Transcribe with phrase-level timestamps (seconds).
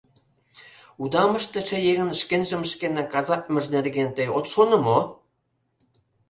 [1.03, 4.99] —Удам ыштыше еҥын шкенжым шке наказатлымыж нерген тый от шоно мо?